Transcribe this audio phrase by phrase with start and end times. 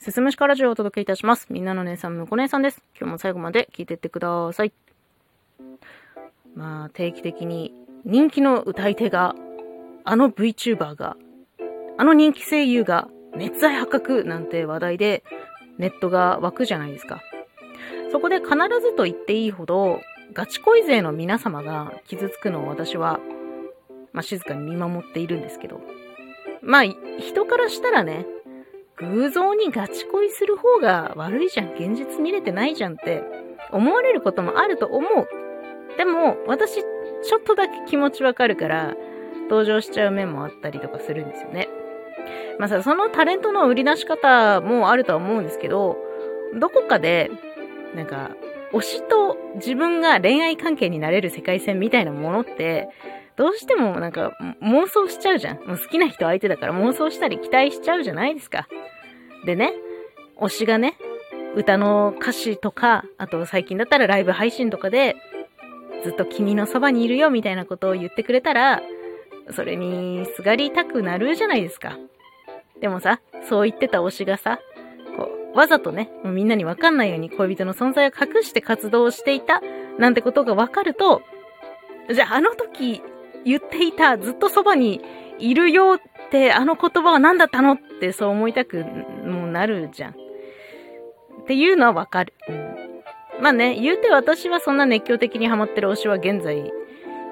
[0.00, 1.48] すすむしかラジオをお届けいたします。
[1.50, 2.80] みんなの姉さん、むこ姉さんです。
[2.96, 4.72] 今日も最後まで聞いてってください。
[6.54, 7.74] まあ、定期的に
[8.04, 9.34] 人気の歌い手が、
[10.04, 11.16] あの VTuber が、
[11.96, 15.24] あの人気声優が熱愛発覚なんて話題で
[15.78, 17.20] ネットが湧くじゃないですか。
[18.12, 20.00] そこで必ずと言っていいほど、
[20.32, 23.18] ガチ恋勢の皆様が傷つくのを私は、
[24.12, 25.80] まあ、静かに見守っているんですけど。
[26.62, 26.82] まあ、
[27.18, 28.26] 人からしたらね、
[29.00, 31.72] 偶像にガチ恋する方が悪いじゃん。
[31.72, 33.22] 現実見れてないじゃんって
[33.72, 35.28] 思われることもあると思う。
[35.96, 38.94] でも、私、ちょっとだけ気持ちわかるから、
[39.48, 41.68] 登場しちゃう面もあったりとかするんですよね。
[42.58, 45.96] まあさ、そのタレントの売り出し方もあるとは思うんですけど、
[46.58, 47.30] どこかで、
[47.94, 48.30] なんか、
[48.72, 52.88] 推しと自分が恋愛関係になれる世界線みたいなものって、
[53.38, 55.58] どうしてもなんか妄想しちゃうじゃん。
[55.58, 58.66] もう好きな人相手だから妄想したり期待しちゃうじゃないですか。
[59.46, 59.72] でね、
[60.36, 60.96] 推しがね、
[61.54, 65.14] 歌の歌詞とか、あと最近だったらライブ配信とかで、
[66.02, 68.82] ずっと君のそばにいるよみたいなことを言ってくれたら、
[69.52, 71.96] それにすがりたくなるじゃないですか。
[72.80, 74.58] でもさ、そう言ってた推しがさ、
[75.16, 79.62] こう、わざとね、もうみんなにわかんないように恋人の存在を隠して活動していた、
[79.98, 81.22] なんてことがわかると、
[82.12, 83.00] じゃああの時
[83.44, 85.00] 言っていた、ずっとそばに
[85.38, 88.84] いるよって、あの言葉は何だったのってそう思いたく
[89.24, 90.10] もなるじゃん。
[90.12, 90.14] っ
[91.46, 92.34] ていうのはわかる。
[92.48, 92.78] うん。
[93.40, 96.72] まあね、言うて私はそんな熱狂的にハマってる推しは現在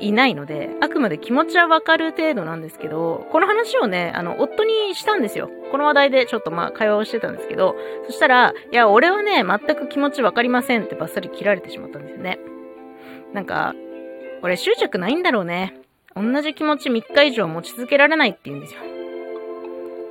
[0.00, 5.50] いないので、あくまで気持ちはわかる程度なんですけど、この話をね、あの、夫にしたんですよ。
[5.70, 7.76] この話題でちょっとまあ会話をしてたんですけど、
[8.06, 12.38] そしたら、いや、俺はね、全く気持ちわかりませんってバッサリ切られてしまったんですよね。
[13.32, 13.74] なんか、
[14.42, 15.74] 俺執着ないんだろうね。
[16.14, 18.80] 同じ気持ち3日以上持ち続けられないって言うんですよ。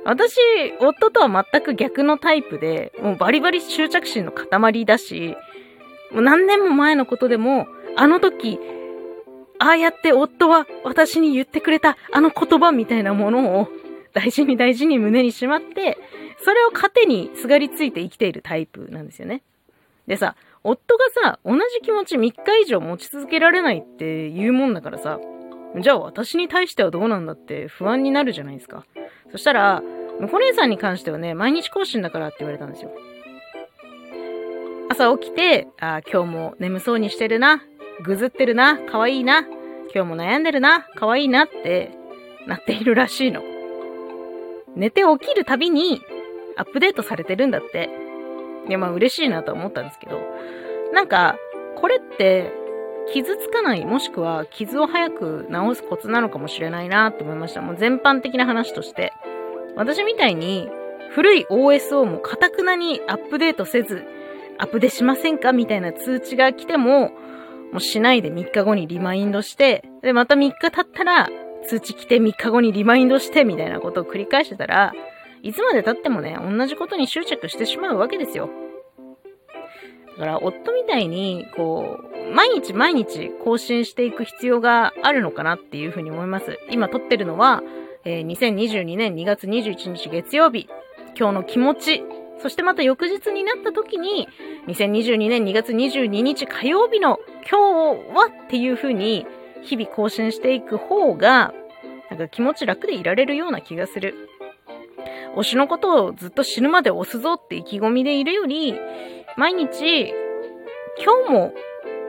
[0.04, 0.36] 私、
[0.80, 5.36] 夫とは全く逆のタイプで、もうバリバリ執着心の塊だし、
[6.12, 8.58] もう何年も前のことでも、あの時、
[9.58, 13.68] ああやって夫は私に言ってくれたあの言葉みたいなものを
[14.14, 15.98] 大事に大事に胸にしまって、
[16.42, 19.42] それを糧にすがりついて生きているタイプなんですよね。
[20.06, 25.18] でさ、夫がさ、同じ気持ち3日以上持ち続けられないって言うもんだからさ、
[25.76, 28.84] じゃあ私に対してはどうなんだって不安になるじゃないですか。
[29.30, 29.82] そしたら、
[30.20, 32.90] むこ姉さんに関してはね、毎日更新だからって言われたんですよ。
[34.90, 37.62] 朝起きて、あ今日も眠そうにしてるな、
[38.02, 39.42] ぐずってるな、可愛いな、
[39.94, 41.92] 今日も悩んでるな、可愛いなって
[42.46, 43.42] なっているらしいの。
[44.74, 46.00] 寝て起きるたびに
[46.56, 47.90] アップデートされてるんだって。
[48.68, 50.20] いや、まあ嬉しいなと思ったんですけど、
[50.92, 51.36] なんか、
[51.76, 52.52] これって
[53.12, 57.60] 傷つかない、もしくは傷を早く治すコツなのかもしれないなって思いました。
[57.60, 59.12] もう全般的な話として。
[59.76, 60.68] 私みたいに
[61.10, 64.04] 古い OS をもうカタクナにアップデートせず、
[64.58, 67.10] アップデしませんかみたいな通知が来ても、
[67.72, 71.28] もうしないで3日後にリマインドして、で、また3日経ったら
[71.66, 74.92] 通知来て3日後にリマインドしてみたいなことを繰り返してたら、
[75.42, 78.50] いつまで経ってもね、同じことに執着してしまうわけですよ。
[80.18, 86.58] だから、夫みたいに、こう、毎日毎日更新していく必要があるのかなっていうふうに思います。
[86.70, 87.62] 今撮ってるのは、
[88.04, 90.68] えー、2022年2月21日月曜日、
[91.18, 92.02] 今日の気持ち、
[92.40, 94.28] そしてまた翌日になった時に、
[94.66, 97.18] 2022年2月22日火曜日の
[97.48, 99.26] 今日はっていう風に
[99.62, 101.52] 日々更新していく方が、
[102.10, 104.14] なんか気持ち楽でいられるような気がする。
[105.36, 108.74] 推しのことをずっと死ぬまで押すぞって意気込みでいるより、
[109.38, 110.12] 毎日、
[111.00, 111.54] 今日も、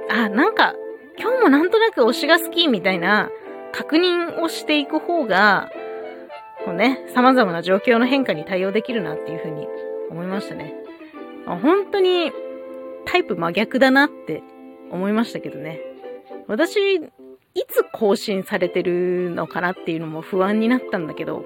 [0.10, 0.74] あ、なんか、
[1.20, 3.30] 今日もなんとなく推しが好きみたいな
[3.72, 5.70] 確認をしていく方が、
[6.66, 9.68] こうね、様々な状況の変化に対応できるなっていうふうに
[10.10, 10.74] 思いましたね。
[11.46, 12.32] 本当に
[13.06, 14.42] タイプ真逆だなって
[14.90, 15.82] 思いましたけどね。
[16.48, 17.02] 私、い
[17.68, 21.46] つ更新されてるのかなっていうのも不安になったんだけど、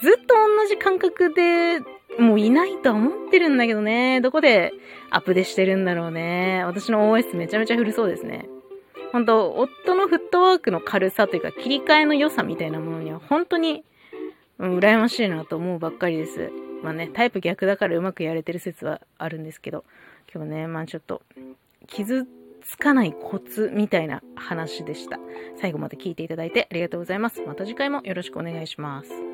[0.00, 1.78] ずっと同じ感覚で
[2.18, 4.20] もういないとは思ってるんだけどね。
[4.20, 4.72] どこで
[5.10, 6.62] アップデしてるんだろうね。
[6.64, 8.48] 私の OS めちゃめちゃ古そうですね。
[9.12, 13.84] ほんと、夫のフットワークの軽さというか切り替えの良さみたいなものには本当に、
[14.58, 16.50] うん、羨ましいなと思うばっかりです。
[16.82, 19.84] まあね、タイプ逆だからうまくやれてる説はあるんですけど、
[20.34, 21.22] 今日ね、まあちょっと、
[21.86, 22.26] 傷
[22.64, 25.18] つかないコツみたいな話でした。
[25.60, 27.42] 最後まで聞いていただいてありがとうございます。
[27.42, 29.31] また次回もよろしくお願いします。